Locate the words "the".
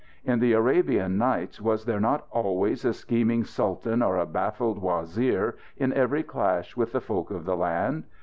0.39-0.53, 6.93-6.99, 7.45-7.55